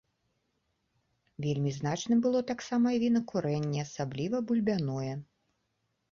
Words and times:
Вельмі 1.45 1.71
значным 1.79 2.23
было 2.25 2.39
таксама 2.51 2.87
і 2.95 3.01
вінакурэнне, 3.03 3.79
асабліва 3.87 4.37
бульбяное. 4.53 5.13